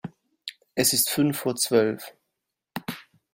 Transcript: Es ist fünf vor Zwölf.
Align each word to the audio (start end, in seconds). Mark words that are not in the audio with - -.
Es 0.73 0.93
ist 0.93 1.11
fünf 1.11 1.37
vor 1.37 1.55
Zwölf. 1.57 2.13